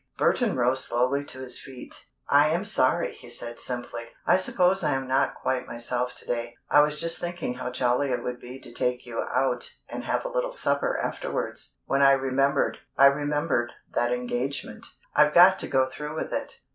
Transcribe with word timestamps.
Burton 0.17 0.55
rose 0.55 0.83
slowly 0.83 1.23
to 1.25 1.37
his 1.37 1.59
feet. 1.59 2.07
"I 2.27 2.47
am 2.47 2.65
sorry," 2.65 3.13
he 3.13 3.29
said 3.29 3.59
simply. 3.59 4.07
"I 4.25 4.35
suppose 4.35 4.83
I 4.83 4.93
am 4.95 5.07
not 5.07 5.35
quite 5.35 5.67
myself 5.67 6.15
to 6.15 6.25
day. 6.25 6.55
I 6.71 6.81
was 6.81 6.99
just 6.99 7.21
thinking 7.21 7.53
how 7.53 7.69
jolly 7.69 8.09
it 8.11 8.23
would 8.23 8.39
be 8.39 8.59
to 8.61 8.73
take 8.73 9.05
you 9.05 9.19
out 9.21 9.75
and 9.87 10.03
have 10.05 10.25
a 10.25 10.29
little 10.29 10.53
supper 10.53 10.97
afterwards, 10.97 11.77
when 11.85 12.01
I 12.01 12.13
remembered 12.13 12.79
I 12.97 13.05
remembered 13.05 13.73
that 13.93 14.11
engagement. 14.11 14.87
I've 15.15 15.35
got 15.35 15.59
to 15.59 15.67
go 15.67 15.85
through 15.85 16.15
with 16.15 16.33
it." 16.33 16.61